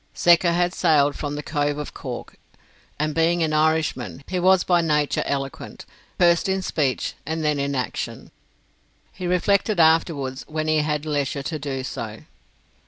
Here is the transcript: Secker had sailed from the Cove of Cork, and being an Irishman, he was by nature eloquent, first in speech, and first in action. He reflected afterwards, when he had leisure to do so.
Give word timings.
Secker 0.15 0.53
had 0.53 0.73
sailed 0.73 1.15
from 1.15 1.35
the 1.35 1.43
Cove 1.43 1.77
of 1.77 1.93
Cork, 1.93 2.37
and 2.97 3.13
being 3.13 3.43
an 3.43 3.53
Irishman, 3.53 4.23
he 4.25 4.39
was 4.39 4.63
by 4.63 4.81
nature 4.81 5.21
eloquent, 5.27 5.85
first 6.17 6.49
in 6.49 6.63
speech, 6.63 7.13
and 7.23 7.43
first 7.43 7.59
in 7.59 7.75
action. 7.75 8.31
He 9.13 9.27
reflected 9.27 9.79
afterwards, 9.79 10.43
when 10.47 10.67
he 10.67 10.79
had 10.79 11.05
leisure 11.05 11.43
to 11.43 11.59
do 11.59 11.83
so. 11.83 12.21